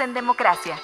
[0.00, 0.78] En Democracia.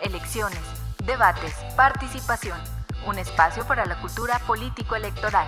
[0.00, 0.58] Elecciones,
[1.04, 2.58] debates, participación.
[3.06, 5.46] Un espacio para la cultura político-electoral.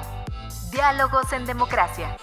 [0.70, 2.16] Diálogos en Democracia.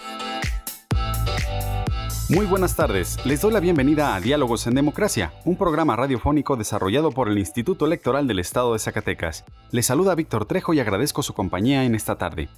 [2.28, 7.10] Muy buenas tardes, les doy la bienvenida a Diálogos en Democracia, un programa radiofónico desarrollado
[7.10, 9.44] por el Instituto Electoral del Estado de Zacatecas.
[9.72, 12.48] Les saluda Víctor Trejo y agradezco su compañía en esta tarde.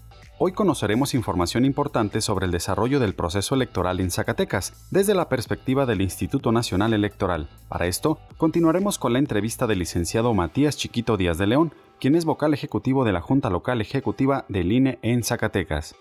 [0.45, 5.87] Hoy conoceremos información importante sobre el desarrollo del proceso electoral en Zacatecas, desde la perspectiva
[5.87, 7.49] del Instituto Nacional Electoral.
[7.69, 12.25] Para esto, continuaremos con la entrevista del licenciado Matías Chiquito Díaz de León, quien es
[12.25, 15.95] vocal ejecutivo de la Junta Local Ejecutiva del INE en Zacatecas.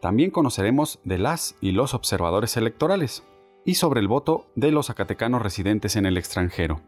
[0.00, 3.24] También conoceremos de las y los observadores electorales
[3.66, 6.80] y sobre el voto de los zacatecanos residentes en el extranjero.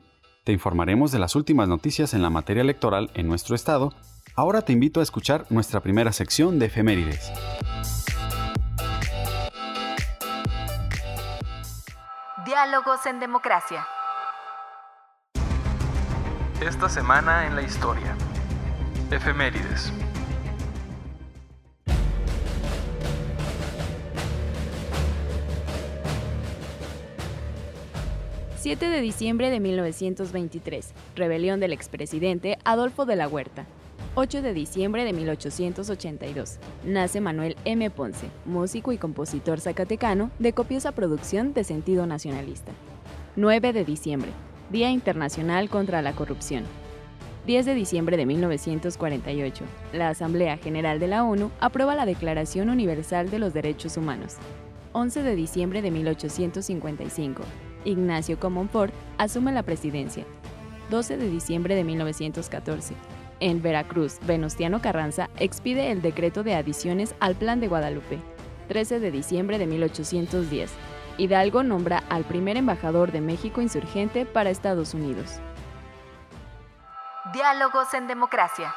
[0.44, 3.92] Te informaremos de las últimas noticias en la materia electoral en nuestro estado.
[4.38, 7.32] Ahora te invito a escuchar nuestra primera sección de efemérides.
[12.46, 13.84] Diálogos en Democracia.
[16.60, 18.16] Esta semana en la historia.
[19.10, 19.92] Efemérides.
[28.60, 33.66] 7 de diciembre de 1923, rebelión del expresidente Adolfo de la Huerta.
[34.20, 37.88] 8 de diciembre de 1882, nace Manuel M.
[37.88, 42.72] Ponce, músico y compositor zacatecano de copiosa producción de sentido nacionalista.
[43.36, 44.32] 9 de diciembre,
[44.72, 46.64] Día Internacional contra la Corrupción.
[47.46, 53.30] 10 de diciembre de 1948, la Asamblea General de la ONU aprueba la Declaración Universal
[53.30, 54.34] de los Derechos Humanos.
[54.94, 57.44] 11 de diciembre de 1855,
[57.84, 60.24] Ignacio Comonfort asume la presidencia.
[60.90, 62.94] 12 de diciembre de 1914.
[63.40, 68.18] En Veracruz, Venustiano Carranza expide el decreto de adiciones al Plan de Guadalupe.
[68.66, 70.70] 13 de diciembre de 1810.
[71.18, 75.40] Hidalgo nombra al primer embajador de México insurgente para Estados Unidos.
[77.32, 78.74] Diálogos en Democracia.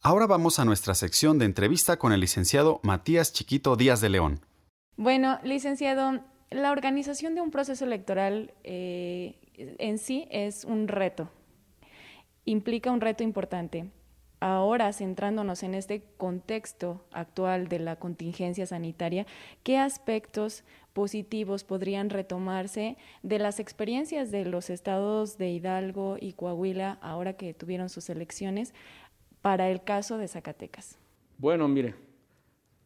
[0.00, 4.40] Ahora vamos a nuestra sección de entrevista con el licenciado Matías Chiquito Díaz de León.
[4.96, 6.20] Bueno, licenciado,
[6.50, 9.40] la organización de un proceso electoral eh,
[9.78, 11.28] en sí es un reto,
[12.48, 13.90] implica un reto importante.
[14.40, 19.26] Ahora, centrándonos en este contexto actual de la contingencia sanitaria,
[19.64, 26.98] ¿qué aspectos positivos podrían retomarse de las experiencias de los estados de Hidalgo y Coahuila
[27.02, 28.74] ahora que tuvieron sus elecciones
[29.42, 30.98] para el caso de Zacatecas?
[31.36, 31.94] Bueno, mire,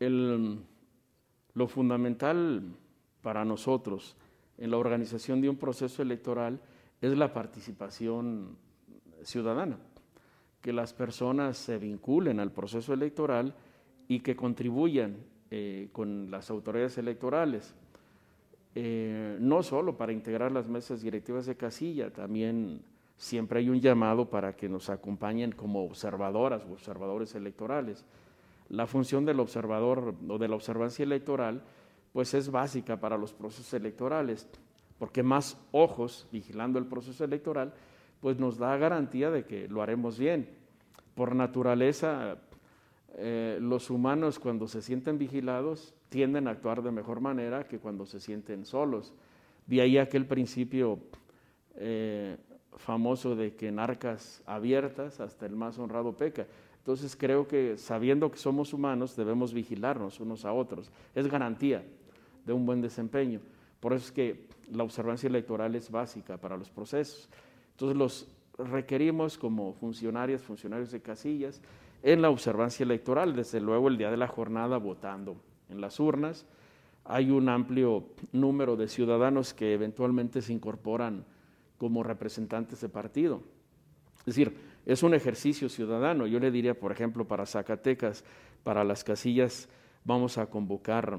[0.01, 2.77] lo fundamental
[3.21, 4.17] para nosotros
[4.56, 6.61] en la organización de un proceso electoral
[7.03, 8.56] es la participación
[9.25, 9.78] ciudadana,
[10.60, 13.55] que las personas se vinculen al proceso electoral
[14.09, 15.16] y que contribuyan
[15.50, 17.75] eh, con las autoridades electorales,
[18.75, 22.83] eh, no solo para integrar las mesas directivas de casilla, también
[23.16, 28.04] siempre hay un llamado para que nos acompañen como observadoras o observadores electorales.
[28.69, 31.62] La función del observador o de la observancia electoral
[32.12, 34.49] pues es básica para los procesos electorales,
[34.99, 37.75] porque más ojos vigilando el proceso electoral,
[38.22, 40.49] pues nos da garantía de que lo haremos bien.
[41.16, 42.38] Por naturaleza,
[43.16, 48.06] eh, los humanos cuando se sienten vigilados tienden a actuar de mejor manera que cuando
[48.06, 49.12] se sienten solos.
[49.66, 51.00] De ahí aquel principio
[51.75, 52.37] eh,
[52.77, 56.47] famoso de que en arcas abiertas hasta el más honrado peca.
[56.78, 60.92] Entonces creo que sabiendo que somos humanos debemos vigilarnos unos a otros.
[61.16, 61.84] Es garantía
[62.47, 63.41] de un buen desempeño.
[63.80, 67.28] Por eso es que la observancia electoral es básica para los procesos.
[67.83, 71.61] Entonces los requerimos como funcionarias, funcionarios de casillas,
[72.05, 75.34] en la observancia electoral, desde luego el día de la jornada votando
[75.69, 76.47] en las urnas.
[77.05, 81.25] Hay un amplio número de ciudadanos que eventualmente se incorporan
[81.77, 83.43] como representantes de partido.
[84.21, 84.57] Es decir,
[84.87, 86.29] es un ejercicio ciudadano.
[86.29, 88.23] Yo le diría, por ejemplo, para Zacatecas,
[88.63, 89.69] para las casillas,
[90.05, 91.19] vamos a convocar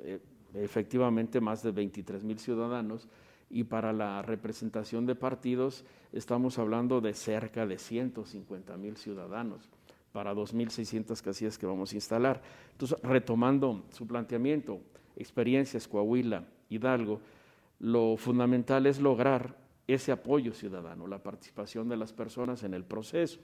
[0.00, 0.18] eh,
[0.54, 3.08] efectivamente más de 23 mil ciudadanos
[3.52, 9.68] y para la representación de partidos estamos hablando de cerca de 150 mil ciudadanos.
[10.12, 12.42] para 2.600 casillas que vamos a instalar.
[12.72, 14.82] Entonces, retomando su planteamiento,
[15.16, 17.18] experiencias, Coahuila, Hidalgo,
[17.80, 19.56] lo fundamental es lograr
[19.86, 23.40] ese apoyo ciudadano, la participación de las personas en el proceso.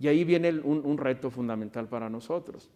[0.00, 2.70] Y ahí viene un, un reto fundamental para nosotros.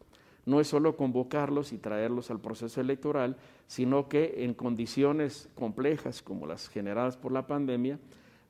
[0.46, 3.37] No es solo convocarlos y traerlos al proceso electoral,
[3.67, 7.99] sino que en condiciones complejas como las generadas por la pandemia,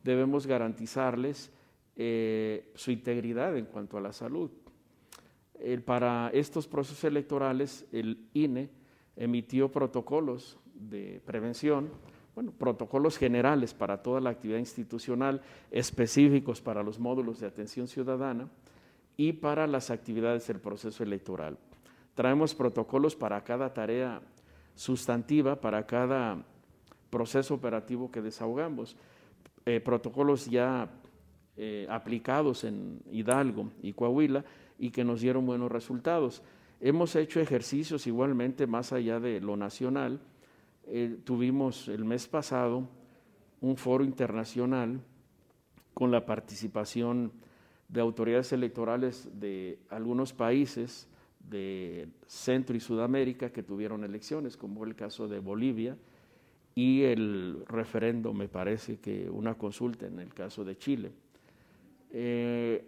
[0.03, 1.51] debemos garantizarles
[1.97, 4.51] eh, su integridad en cuanto a la salud.
[5.85, 8.69] para estos procesos electorales, el INE
[9.17, 11.89] emitió protocolos de prevención,
[12.35, 18.49] bueno, protocolos generales para toda la actividad institucional, específicos para los módulos de atención ciudadana
[19.17, 21.57] y para las actividades del proceso electoral.
[22.15, 24.21] Traemos protocolos para cada tarea
[24.75, 26.45] sustantiva, para cada
[27.11, 28.97] proceso operativo que desahogamos,
[29.67, 30.91] eh, protocolos ya
[31.57, 34.45] eh, aplicados en Hidalgo y Coahuila
[34.79, 36.43] y que nos dieron buenos resultados.
[36.81, 40.21] Hemos hecho ejercicios igualmente más allá de lo nacional.
[40.87, 42.89] Eh, tuvimos el mes pasado
[43.61, 45.01] un foro internacional
[45.95, 47.33] con la participación
[47.89, 51.09] de autoridades electorales de algunos países
[51.49, 55.97] de Centro y Sudamérica que tuvieron elecciones, como el caso de Bolivia,
[56.75, 61.13] y el referendo, me parece que una consulta en el caso de Chile.
[62.11, 62.85] Eh,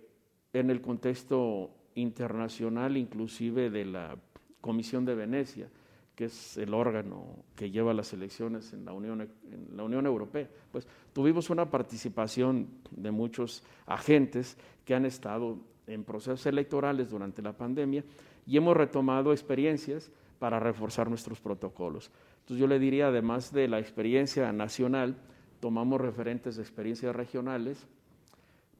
[0.53, 4.17] en el contexto internacional, inclusive de la
[4.61, 5.69] Comisión de Venecia,
[6.17, 10.49] que es el órgano que lleva las elecciones en la Unión, en la Unión Europea.
[10.73, 17.53] Pues tuvimos una participación de muchos agentes que han estado en procesos electorales durante la
[17.53, 18.03] pandemia
[18.47, 22.11] y hemos retomado experiencias para reforzar nuestros protocolos.
[22.41, 25.17] Entonces yo le diría, además de la experiencia nacional,
[25.61, 27.87] tomamos referentes de experiencias regionales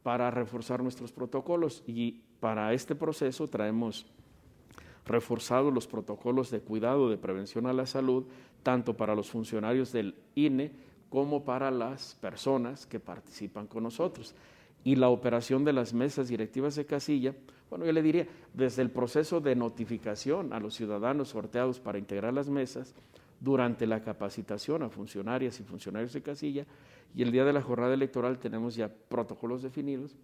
[0.03, 4.07] para reforzar nuestros protocolos y para este proceso traemos
[5.05, 8.27] reforzados los protocolos de cuidado de prevención a la salud,
[8.63, 10.73] tanto para los funcionarios del INE
[11.09, 14.35] como para las personas que participan con nosotros.
[14.85, 17.35] Y la operación de las mesas directivas de casilla,
[17.71, 22.33] bueno, yo le diría, desde el proceso de notificación a los ciudadanos sorteados para integrar
[22.33, 22.95] las mesas,
[23.41, 26.67] durante la capacitación a funcionarias y funcionarios de casilla
[27.15, 30.17] y el día de la jornada electoral tenemos ya protocolos definidos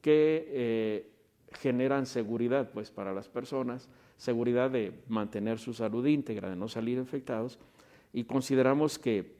[0.00, 1.10] que eh,
[1.52, 6.98] generan seguridad pues para las personas, seguridad de mantener su salud íntegra, de no salir
[6.98, 7.58] infectados
[8.12, 9.36] y consideramos que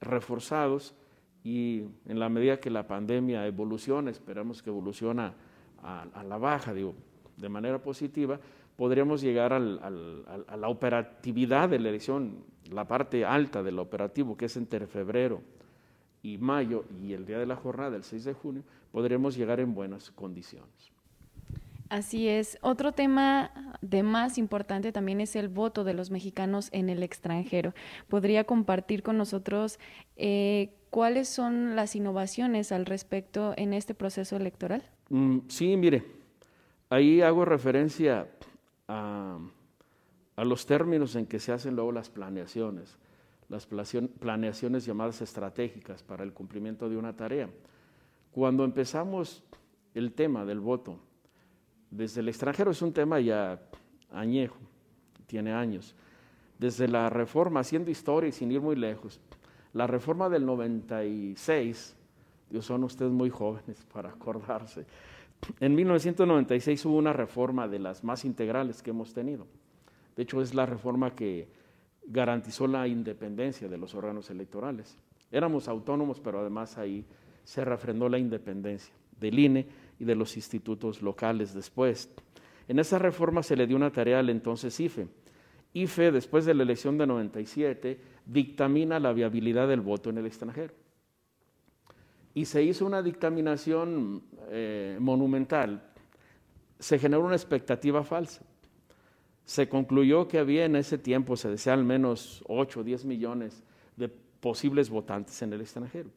[0.00, 0.94] reforzados
[1.42, 5.34] y en la medida que la pandemia evoluciona, esperamos que evoluciona
[5.82, 6.94] a, la baja, digo,
[7.36, 8.38] de manera positiva,
[8.76, 14.56] podríamos llegar a la operatividad de la elección, la parte alta del operativo, que es
[14.56, 15.40] entre febrero
[16.22, 18.62] y mayo y el día de la jornada, el 6 de junio,
[18.92, 20.92] podremos llegar en buenas condiciones.
[21.90, 22.56] Así es.
[22.62, 23.50] Otro tema
[23.80, 27.74] de más importante también es el voto de los mexicanos en el extranjero.
[28.06, 29.80] ¿Podría compartir con nosotros
[30.14, 34.84] eh, cuáles son las innovaciones al respecto en este proceso electoral?
[35.08, 36.04] Mm, sí, mire,
[36.90, 38.28] ahí hago referencia
[38.86, 39.40] a,
[40.36, 42.98] los términos en que se hacen luego las planeaciones,
[43.48, 47.50] las planeaciones llamadas estratégicas para el cumplimiento de una tarea.
[48.30, 49.42] Cuando empezamos
[49.92, 51.09] el tema del voto
[51.90, 53.60] desde el extranjero es un tema ya
[54.12, 54.56] añejo,
[55.26, 55.94] tiene años.
[56.58, 59.20] Desde la reforma, haciendo historia y sin ir muy lejos,
[59.72, 61.96] la reforma del 96,
[62.50, 64.84] Dios, son ustedes muy jóvenes para acordarse,
[65.58, 69.46] en 1996 hubo una reforma de las más integrales que hemos tenido.
[70.16, 71.48] De hecho, es la reforma que
[72.06, 74.98] garantizó la independencia de los órganos electorales.
[75.30, 77.04] Éramos autónomos, pero además ahí
[77.44, 79.66] se refrendó la independencia del INE
[80.00, 82.10] y de los institutos locales después.
[82.66, 85.06] En esa reforma se le dio una tarea al entonces IFE.
[85.72, 90.74] IFE, después de la elección de 97, dictamina la viabilidad del voto en el extranjero
[92.34, 95.82] y se hizo una dictaminación eh, monumental,
[96.78, 98.42] se generó una expectativa falsa.
[99.44, 103.62] Se concluyó que había en ese tiempo, se decía al menos 8 o 10 millones
[103.96, 106.10] de posibles votantes en el extranjero.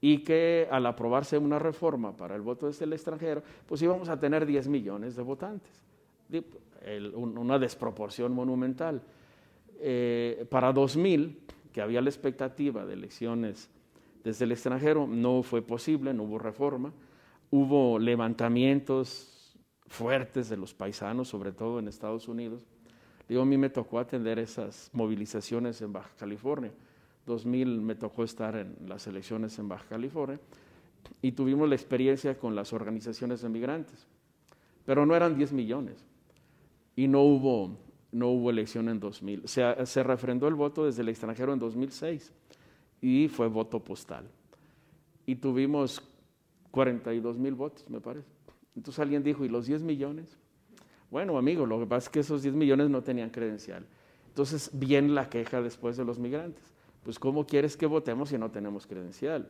[0.00, 4.18] Y que al aprobarse una reforma para el voto desde el extranjero, pues íbamos a
[4.18, 5.82] tener 10 millones de votantes.
[7.14, 9.02] una desproporción monumental.
[9.78, 11.40] Eh, para 2000,
[11.72, 13.70] que había la expectativa de elecciones
[14.24, 15.06] desde el extranjero.
[15.06, 16.92] No fue posible, no hubo reforma.
[17.50, 22.66] Hubo levantamientos fuertes de los paisanos, sobre todo en Estados Unidos.
[23.28, 26.72] Digo, a mí me tocó atender esas movilizaciones en Baja California.
[27.26, 30.40] 2000 me tocó estar en las elecciones en Baja California
[31.20, 34.06] y tuvimos la experiencia con las organizaciones de migrantes.
[34.84, 36.04] pero no eran 10 millones.
[36.94, 37.76] Y no hubo,
[38.12, 39.48] no hubo elección en 2000.
[39.48, 42.32] Se, se refrendó el voto desde el extranjero en 2006
[43.00, 44.30] y fue voto postal.
[45.26, 46.00] Y tuvimos
[46.70, 48.28] 42 mil votos, me parece.
[48.76, 50.38] Entonces alguien dijo, ¿y los 10 millones?
[51.10, 53.84] Bueno, amigo, lo que pasa es que esos 10 millones no tenían credencial.
[54.28, 56.75] Entonces viene la queja después de los migrantes.
[57.06, 59.48] Pues ¿cómo quieres que votemos si no tenemos credencial?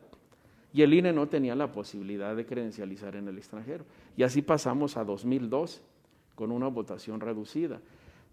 [0.75, 3.87] Y el INE no tenía la posibilidad de credencializar en el extranjero.
[4.15, 5.81] Y así pasamos a 2012
[6.35, 7.81] con una votación reducida.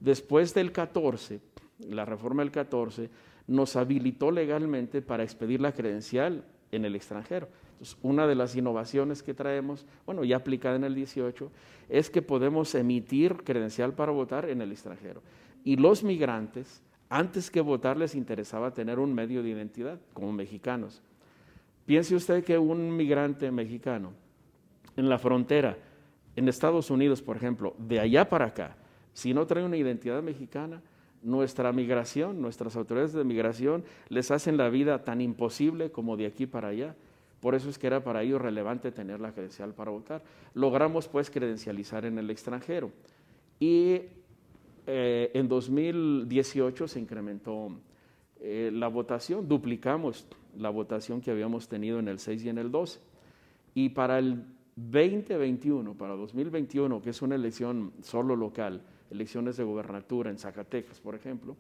[0.01, 1.39] Después del 14,
[1.88, 3.10] la reforma del 14,
[3.48, 7.48] nos habilitó legalmente para expedir la credencial en el extranjero.
[7.72, 11.50] Entonces, una de las innovaciones que traemos, bueno, ya aplicada en el 18,
[11.88, 15.22] es que podemos emitir credencial para votar en el extranjero.
[15.63, 21.01] Y los migrantes, antes que votar, les interesaba tener un medio de identidad como mexicanos.
[21.86, 24.13] Piense usted que un migrante mexicano
[24.95, 25.77] en la frontera,
[26.36, 28.77] en Estados Unidos, por ejemplo, de allá para acá,
[29.13, 30.81] si no trae una identidad mexicana,
[31.22, 36.45] nuestra migración, nuestras autoridades de migración les hacen la vida tan imposible como de aquí
[36.45, 36.95] para allá.
[37.39, 40.24] Por eso es que era para ellos relevante tener la credencial para votar.
[40.53, 42.91] Logramos pues credencializar en el extranjero.
[43.60, 44.01] Y
[44.85, 47.69] eh, en 2018 se incrementó
[48.39, 52.71] eh, la votación, duplicamos la votación que habíamos tenido en el 6 y en el
[52.71, 52.99] 12.
[53.75, 54.43] Y para el
[54.75, 61.15] 2021, para 2021, que es una elección solo local, elecciones de gobernatura en Zacatecas, por
[61.15, 61.55] ejemplo,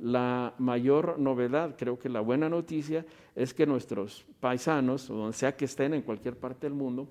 [0.00, 5.56] la mayor novedad, creo que la buena noticia, es que nuestros paisanos, o donde sea
[5.56, 7.08] que estén en cualquier parte del mundo,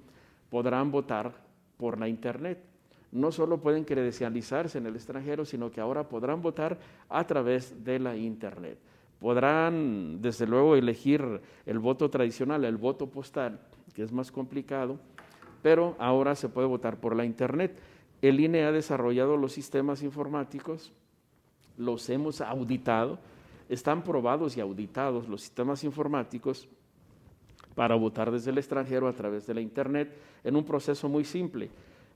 [0.50, 1.34] podrán votar
[1.78, 2.73] por la Internet.
[3.14, 6.80] No solo pueden credencializarse en el extranjero, sino que ahora podrán votar
[7.10, 8.80] a través de la Internet.
[9.20, 13.60] Podrán, desde luego, elegir el voto tradicional, el voto postal,
[13.94, 14.98] que es más complicado,
[15.62, 17.78] pero ahora se puede votar por la Internet.
[18.24, 20.92] El INE ha desarrollado los sistemas informáticos,
[21.78, 23.20] los hemos auditado,
[23.70, 26.68] están probados y auditados los sistemas informáticos
[27.76, 30.12] para votar desde el extranjero a través de la Internet
[30.44, 31.70] en un proceso muy simple.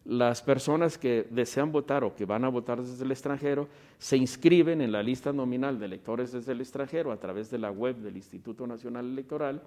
[0.07, 4.79] Las personas que desean votar o que van a votar desde el extranjero se inscriben
[4.79, 8.15] en la lista nominal de electores desde el extranjero a través de la web del
[8.15, 9.61] Instituto Nacional Electoral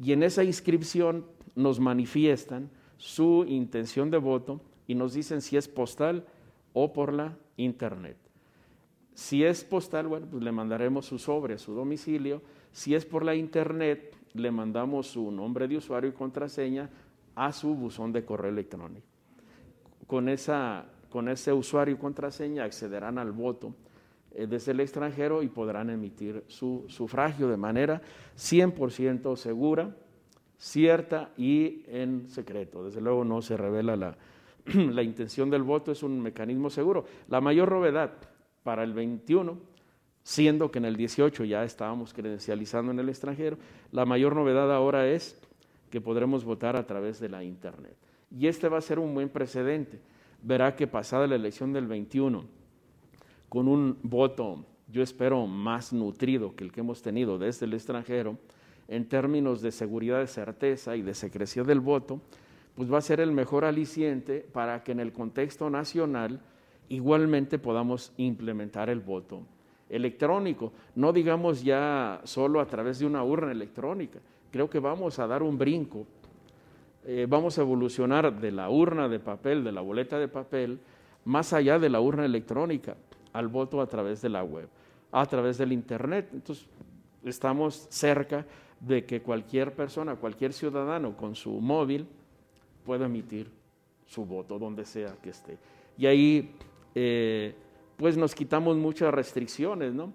[0.00, 1.24] y en esa inscripción
[1.56, 6.24] nos manifiestan su intención de voto y nos dicen si es postal
[6.72, 8.16] o por la internet.
[9.12, 12.42] Si es postal, bueno, pues le mandaremos su sobre a su domicilio.
[12.70, 16.90] Si es por la internet, le mandamos su nombre de usuario y contraseña
[17.34, 19.13] a su buzón de correo electrónico.
[20.06, 23.74] Con, esa, con ese usuario y contraseña accederán al voto
[24.32, 28.02] eh, desde el extranjero y podrán emitir su sufragio de manera
[28.36, 29.94] 100% segura,
[30.58, 32.84] cierta y en secreto.
[32.84, 34.16] Desde luego no se revela la,
[34.74, 37.04] la intención del voto es un mecanismo seguro.
[37.28, 38.12] La mayor novedad
[38.62, 39.58] para el 21,
[40.22, 43.58] siendo que en el 18 ya estábamos credencializando en el extranjero,
[43.92, 45.40] la mayor novedad ahora es
[45.90, 47.94] que podremos votar a través de la Internet.
[48.36, 50.00] Y este va a ser un buen precedente.
[50.42, 52.44] Verá que pasada la elección del 21,
[53.48, 58.36] con un voto, yo espero, más nutrido que el que hemos tenido desde el extranjero,
[58.88, 62.20] en términos de seguridad, de certeza y de secreción del voto,
[62.74, 66.40] pues va a ser el mejor aliciente para que en el contexto nacional
[66.88, 69.42] igualmente podamos implementar el voto
[69.88, 74.18] electrónico, no digamos ya solo a través de una urna electrónica,
[74.50, 76.06] creo que vamos a dar un brinco,
[77.06, 80.80] eh, vamos a evolucionar de la urna de papel, de la boleta de papel,
[81.24, 82.96] más allá de la urna electrónica,
[83.32, 84.68] al voto a través de la web,
[85.12, 86.30] a través del Internet.
[86.32, 86.66] Entonces,
[87.24, 88.46] estamos cerca
[88.80, 92.06] de que cualquier persona, cualquier ciudadano con su móvil,
[92.84, 93.50] pueda emitir
[94.06, 95.58] su voto donde sea que esté.
[95.96, 96.54] Y ahí,
[96.94, 97.54] eh,
[97.96, 100.12] pues nos quitamos muchas restricciones, ¿no?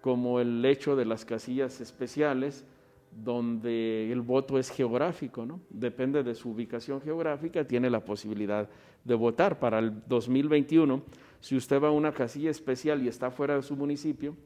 [0.00, 2.64] Como el hecho de las casillas especiales,
[3.10, 5.60] donde el voto es geográfico, ¿no?
[5.68, 8.68] Depende de su ubicación geográfica, tiene la posibilidad
[9.04, 9.58] de votar.
[9.58, 11.02] Para el 2021,
[11.40, 14.36] si usted va a una casilla especial y está fuera de su municipio,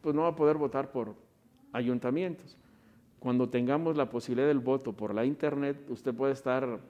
[0.00, 1.14] pues no va a poder votar por
[1.72, 2.56] ayuntamientos.
[3.18, 6.80] Cuando tengamos la posibilidad del voto por la internet, usted puede estar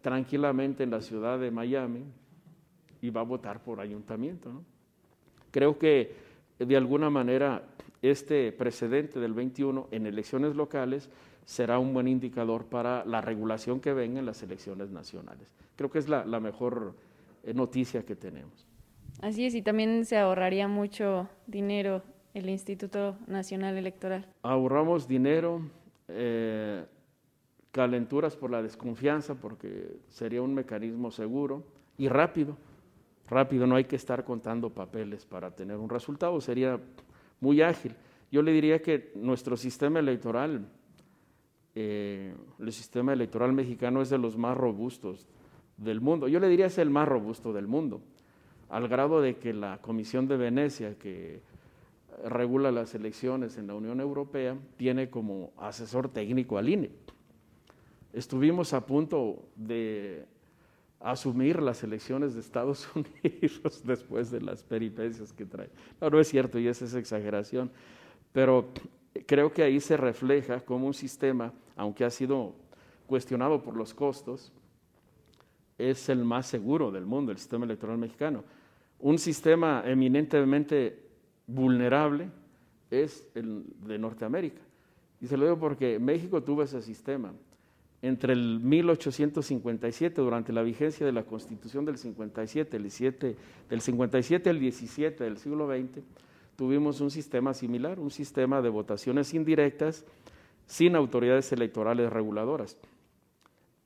[0.00, 2.04] tranquilamente en la ciudad de Miami
[3.00, 4.62] y va a votar por ayuntamiento.
[5.50, 6.25] Creo que
[6.58, 7.62] de alguna manera
[8.02, 11.10] este precedente del 21 en elecciones locales
[11.44, 15.54] será un buen indicador para la regulación que venga en las elecciones nacionales.
[15.76, 16.94] Creo que es la, la mejor
[17.44, 18.66] eh, noticia que tenemos.
[19.20, 22.02] Así es, y también se ahorraría mucho dinero
[22.34, 24.26] el Instituto Nacional Electoral.
[24.42, 25.62] Ahorramos dinero,
[26.08, 26.84] eh,
[27.70, 31.64] calenturas por la desconfianza, porque sería un mecanismo seguro,
[31.96, 32.58] y rápido,
[33.28, 36.80] rápido, no hay que estar contando papeles para tener un resultado, sería
[37.40, 37.94] muy ágil.
[38.30, 40.66] Yo le diría que nuestro sistema electoral,
[41.74, 45.26] eh, el sistema electoral mexicano es de los más robustos
[45.76, 46.28] del mundo.
[46.28, 48.00] Yo le diría es el más robusto del mundo,
[48.68, 51.42] al grado de que la Comisión de Venecia, que
[52.24, 56.90] regula las elecciones en la Unión Europea, tiene como asesor técnico al INE.
[58.12, 60.24] Estuvimos a punto de
[61.00, 65.70] asumir las elecciones de Estados Unidos después de las peripecias que trae.
[66.00, 67.70] No, no es cierto y esa es exageración,
[68.32, 68.68] pero
[69.26, 72.54] creo que ahí se refleja como un sistema, aunque ha sido
[73.06, 74.52] cuestionado por los costos,
[75.78, 78.44] es el más seguro del mundo, el sistema electoral mexicano.
[78.98, 81.02] Un sistema eminentemente
[81.46, 82.30] vulnerable
[82.90, 84.62] es el de Norteamérica.
[85.20, 87.32] Y se lo digo porque México tuvo ese sistema.
[88.02, 93.36] Entre el 1857, durante la vigencia de la Constitución del 57, el 7,
[93.68, 96.02] del 57 al 17 del siglo XX,
[96.56, 100.04] tuvimos un sistema similar, un sistema de votaciones indirectas
[100.66, 102.76] sin autoridades electorales reguladoras.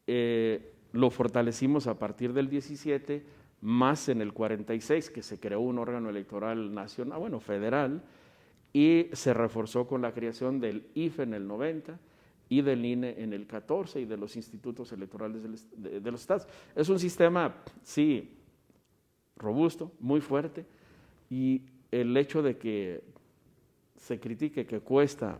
[0.07, 3.25] Eh, lo fortalecimos a partir del 17,
[3.61, 8.02] más en el 46, que se creó un órgano electoral nacional, bueno, federal,
[8.73, 11.99] y se reforzó con la creación del IFE en el 90
[12.50, 16.49] y del INE en el 14 y de los institutos electorales de, los estados.
[16.75, 17.54] Es un sistema,
[17.85, 18.28] sí,
[19.37, 20.66] robusto, muy fuerte,
[21.30, 23.02] y el hecho de que
[23.97, 25.38] se critique que cuesta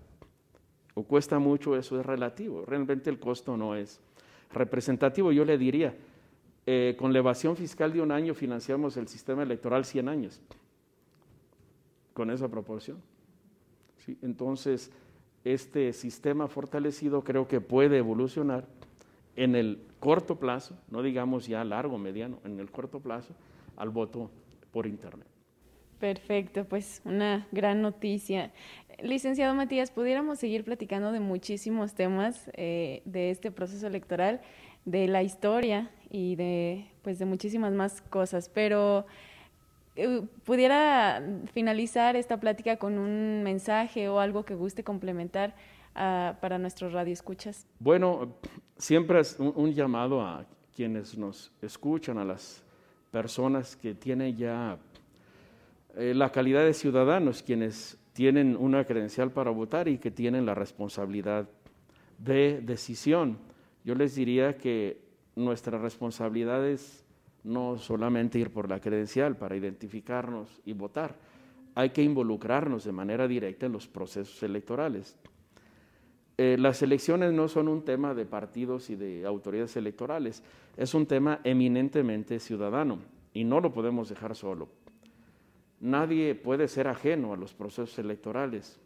[0.95, 2.65] o cuesta mucho, eso es relativo.
[2.65, 4.01] Realmente el costo no es
[4.53, 5.33] representativo.
[5.33, 5.97] Yo le diría,
[6.65, 10.41] eh, con la evasión fiscal de un año financiamos el sistema electoral 100 años,
[12.15, 12.99] con esa proporción.
[14.23, 14.93] Entonces,
[15.45, 18.67] este sistema fortalecido creo que puede evolucionar
[19.37, 23.35] en el corto plazo, no digamos ya largo, mediano, en el corto plazo,
[23.77, 24.31] al voto
[24.71, 25.27] por Internet.
[25.99, 28.53] Perfecto, pues una gran noticia.
[29.03, 34.41] Licenciado Matías, pudiéramos seguir platicando de muchísimos temas eh, de este proceso electoral,
[34.85, 38.49] de la historia y de, pues, de muchísimas más cosas.
[38.49, 39.07] Pero
[40.03, 45.55] eh, pudiera finalizar esta plática con un mensaje o algo que guste complementar
[45.95, 47.67] uh, para nuestros radioescuchas.
[47.79, 48.37] Bueno,
[48.79, 52.63] siempre es un, llamado a quienes nos escuchan, a las
[53.11, 54.79] personas que tienen ya
[55.97, 60.55] eh, la calidad de ciudadanos, quienes tienen una credencial para votar y que tienen la
[60.55, 61.47] responsabilidad
[62.17, 63.37] de decisión.
[63.85, 65.03] Yo les diría que
[65.37, 67.05] nuestra responsabilidad es
[67.45, 71.17] no solamente ir por la credencial para identificarnos y votar,
[71.75, 75.17] hay que involucrarnos de manera directa en los procesos electorales.
[76.37, 80.43] Eh, las elecciones no son un tema de partidos y de autoridades electorales,
[80.77, 82.99] es un tema eminentemente ciudadano
[83.35, 84.69] y no lo podemos dejar solo.
[85.81, 88.81] Nadie puede ser ajeno a los procesos electorales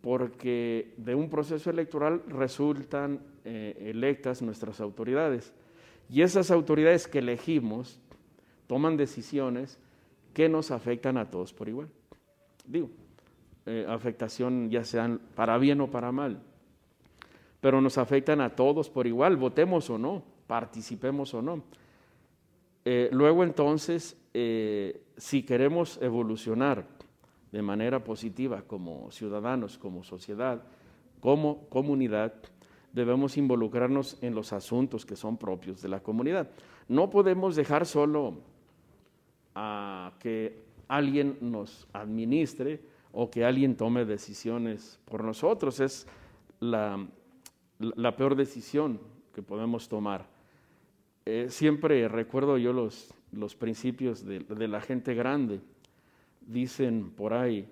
[0.00, 5.52] porque de un proceso electoral resultan eh, electas nuestras autoridades.
[6.10, 8.00] Y esas autoridades que elegimos
[8.66, 9.78] toman decisiones
[10.32, 11.88] que nos afectan a todos por igual.
[12.66, 12.90] Digo,
[13.66, 16.40] eh, afectación ya sean para bien o para mal,
[17.60, 21.64] pero nos afectan a todos por igual, votemos o no, participemos o no.
[22.84, 24.16] Eh, luego entonces,
[25.16, 26.86] si queremos evolucionar,
[27.52, 30.62] de manera positiva como ciudadanos, como sociedad,
[31.20, 32.34] como comunidad,
[32.98, 36.50] debemos involucrarnos en los asuntos que son propios de la comunidad.
[36.88, 38.34] No podemos dejar solo
[39.54, 42.80] a que alguien nos administre
[43.12, 45.80] o que alguien tome decisiones por nosotros.
[45.80, 46.06] Es
[46.60, 47.06] la,
[48.16, 49.00] peor decisión
[49.32, 50.26] que podemos tomar.
[51.24, 55.60] Eh, siempre recuerdo yo los, los principios de la gente grande
[56.46, 57.68] dicen por ahí,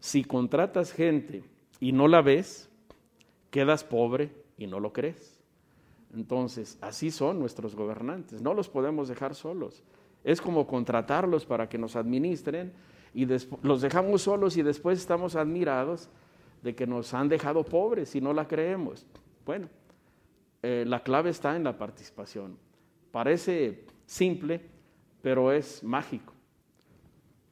[0.00, 1.44] si contratas gente
[1.78, 2.68] y no la ves,
[3.50, 5.40] quedas pobre y no lo crees.
[6.14, 9.82] Entonces, así son nuestros gobernantes, no los podemos dejar solos.
[10.22, 12.72] Es como contratarlos para que nos administren
[13.12, 13.26] y
[13.62, 16.08] los dejamos solos y después estamos admirados
[16.62, 19.06] de que nos han dejado pobres y no la creemos.
[19.44, 19.68] Bueno,
[20.62, 22.56] eh, la clave está en la participación.
[23.10, 24.60] Parece simple,
[25.20, 26.32] pero es mágico.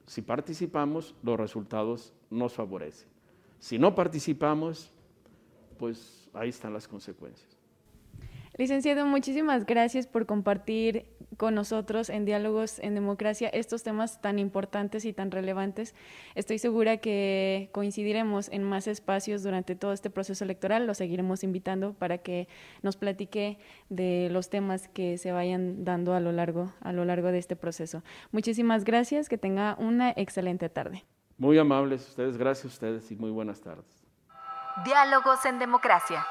[0.07, 3.09] Si participamos, los resultados nos favorecen.
[3.59, 4.92] Si no participamos,
[5.83, 7.59] pues ahí están las consecuencias.
[8.57, 15.05] Licenciado, muchísimas gracias por compartir con nosotros en Diálogos en Democracia estos temas tan importantes
[15.05, 15.97] y tan relevantes.
[16.37, 20.87] Estoy segura que coincidiremos en más espacios durante todo este proceso electoral.
[20.87, 22.47] Lo seguiremos invitando para que
[22.83, 27.33] nos platique de los temas que se vayan dando a lo largo, a lo largo
[27.33, 28.05] de este proceso.
[28.31, 31.03] Muchísimas gracias, que tenga una excelente tarde.
[31.39, 34.02] Muy amables ustedes, gracias a ustedes y muy buenas tardes.
[34.77, 36.27] Diálogos en Democracia.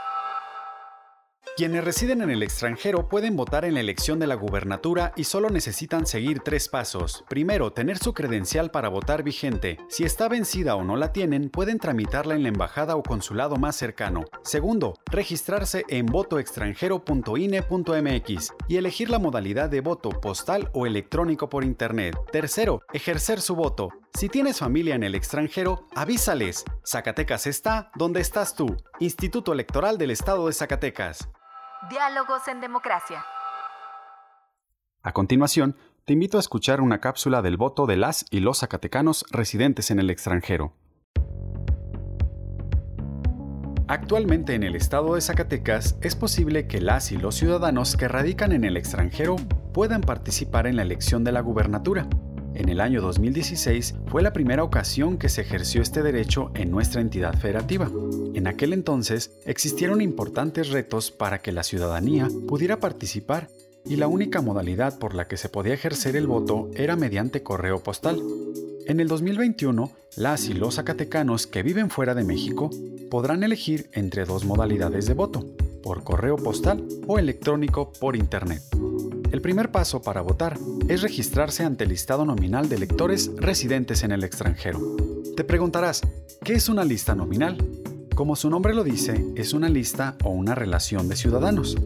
[1.55, 5.51] Quienes residen en el extranjero pueden votar en la elección de la gubernatura y solo
[5.51, 7.23] necesitan seguir tres pasos.
[7.29, 9.77] Primero, tener su credencial para votar vigente.
[9.89, 13.75] Si está vencida o no la tienen, pueden tramitarla en la embajada o consulado más
[13.75, 14.23] cercano.
[14.43, 22.17] Segundo, registrarse en votoextranjero.ine.mx y elegir la modalidad de voto postal o electrónico por internet.
[22.31, 24.00] Tercero, ejercer su voto.
[24.13, 26.65] Si tienes familia en el extranjero, avísales.
[26.85, 28.75] Zacatecas está donde estás tú.
[28.99, 31.29] Instituto Electoral del Estado de Zacatecas.
[31.89, 33.23] Diálogos en Democracia.
[35.01, 39.25] A continuación, te invito a escuchar una cápsula del voto de las y los zacatecanos
[39.31, 40.73] residentes en el extranjero.
[43.87, 48.51] Actualmente en el estado de Zacatecas es posible que las y los ciudadanos que radican
[48.51, 49.37] en el extranjero
[49.73, 52.07] puedan participar en la elección de la gubernatura.
[52.61, 57.01] En el año 2016 fue la primera ocasión que se ejerció este derecho en nuestra
[57.01, 57.89] entidad federativa.
[58.35, 63.49] En aquel entonces existieron importantes retos para que la ciudadanía pudiera participar
[63.83, 67.81] y la única modalidad por la que se podía ejercer el voto era mediante correo
[67.81, 68.21] postal.
[68.85, 72.69] En el 2021, las y los zacatecanos que viven fuera de México
[73.09, 75.47] podrán elegir entre dos modalidades de voto,
[75.81, 78.61] por correo postal o electrónico por Internet.
[79.31, 80.57] El primer paso para votar
[80.89, 84.97] es registrarse ante el listado nominal de electores residentes en el extranjero.
[85.37, 86.01] Te preguntarás,
[86.43, 87.57] ¿qué es una lista nominal?
[88.13, 91.77] Como su nombre lo dice, es una lista o una relación de ciudadanos.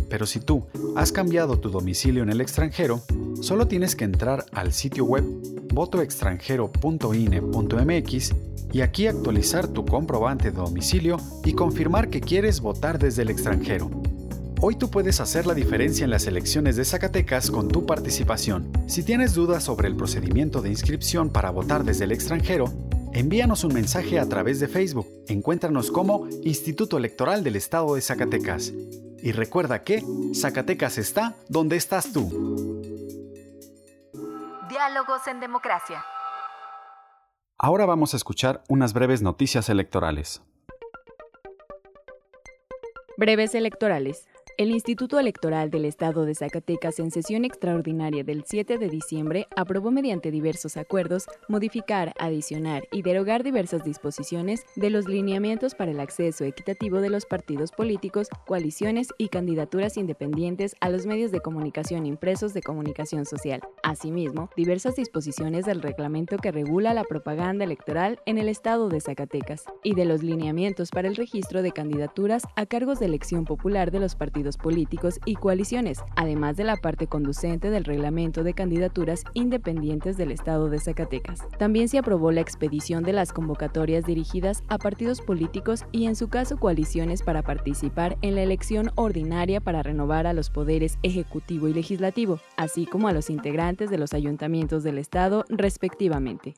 [0.09, 0.65] Pero si tú
[0.97, 3.03] has cambiado tu domicilio en el extranjero,
[3.43, 5.25] solo tienes que entrar al sitio web
[5.75, 13.31] votoextranjero.ine.mx y aquí actualizar tu comprobante de domicilio y confirmar que quieres votar desde el
[13.31, 13.91] extranjero.
[14.61, 18.73] Hoy tú puedes hacer la diferencia en las elecciones de Zacatecas con tu participación.
[18.89, 22.67] Si tienes dudas sobre el procedimiento de inscripción para votar desde el extranjero,
[23.13, 25.07] envíanos un mensaje a través de Facebook.
[25.29, 28.73] Encuéntranos como Instituto Electoral del Estado de Zacatecas.
[29.23, 30.03] Y recuerda que
[30.35, 32.83] Zacatecas está donde estás tú.
[34.69, 36.05] Diálogos en Democracia.
[37.61, 40.43] Ahora vamos a escuchar unas breves noticias electorales.
[43.17, 44.28] Breves electorales.
[44.59, 49.93] El Instituto Electoral del Estado de Zacatecas en sesión extraordinaria del 7 de diciembre aprobó
[49.93, 56.43] mediante diversos acuerdos modificar, adicionar y derogar diversas disposiciones de los lineamientos para el acceso
[56.43, 62.53] equitativo de los partidos políticos, coaliciones y candidaturas independientes a los medios de comunicación impresos
[62.53, 63.61] de comunicación social.
[63.85, 69.67] Asimismo, diversas disposiciones del reglamento que regula la propaganda electoral en el Estado de Zacatecas
[69.85, 74.01] y de los lineamientos para el registro de candidaturas a cargos de elección popular de
[74.01, 80.17] los partidos políticos y coaliciones, además de la parte conducente del reglamento de candidaturas independientes
[80.17, 81.47] del Estado de Zacatecas.
[81.59, 86.29] También se aprobó la expedición de las convocatorias dirigidas a partidos políticos y en su
[86.29, 91.75] caso coaliciones para participar en la elección ordinaria para renovar a los poderes ejecutivo y
[91.75, 96.55] legislativo, así como a los integrantes de los ayuntamientos del Estado respectivamente.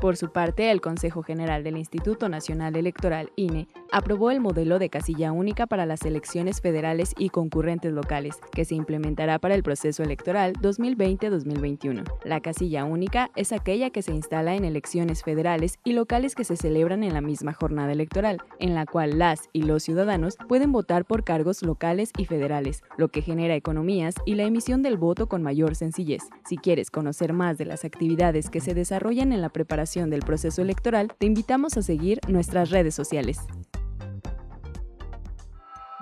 [0.00, 4.88] Por su parte, el Consejo General del Instituto Nacional Electoral, INE, aprobó el modelo de
[4.88, 10.02] casilla única para las elecciones federales y concurrentes locales, que se implementará para el proceso
[10.02, 12.04] electoral 2020-2021.
[12.24, 16.56] La casilla única es aquella que se instala en elecciones federales y locales que se
[16.56, 21.04] celebran en la misma jornada electoral, en la cual las y los ciudadanos pueden votar
[21.04, 25.42] por cargos locales y federales, lo que genera economías y la emisión del voto con
[25.42, 26.22] mayor sencillez.
[26.48, 30.62] Si quieres conocer más de las actividades que se desarrollan en la preparación del proceso
[30.62, 33.40] electoral, te invitamos a seguir nuestras redes sociales.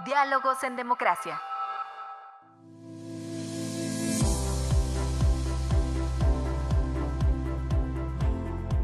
[0.04, 1.40] Diálogos en Democracia.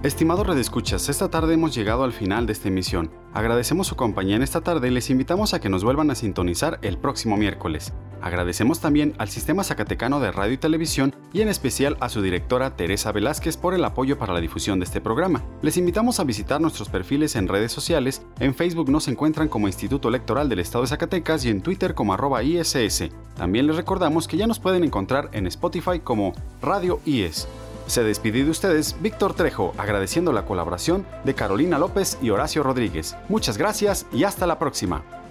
[0.02, 3.10] Estimados redescuchas, esta tarde hemos llegado al final de esta emisión.
[3.32, 6.78] Agradecemos su compañía en esta tarde y les invitamos a que nos vuelvan a sintonizar
[6.82, 7.92] el próximo miércoles.
[8.24, 12.74] Agradecemos también al Sistema Zacatecano de Radio y Televisión y en especial a su directora
[12.74, 15.42] Teresa Velázquez por el apoyo para la difusión de este programa.
[15.60, 18.22] Les invitamos a visitar nuestros perfiles en redes sociales.
[18.40, 22.14] En Facebook nos encuentran como Instituto Electoral del Estado de Zacatecas y en Twitter como
[22.14, 23.10] arroba ISS.
[23.36, 26.32] También les recordamos que ya nos pueden encontrar en Spotify como
[26.62, 27.46] Radio IES.
[27.86, 33.16] Se despide de ustedes Víctor Trejo, agradeciendo la colaboración de Carolina López y Horacio Rodríguez.
[33.28, 35.23] Muchas gracias y hasta la próxima.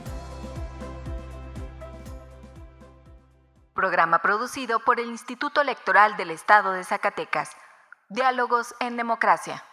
[3.73, 7.49] Programa producido por el Instituto Electoral del Estado de Zacatecas.
[8.07, 9.63] Diálogos en Democracia.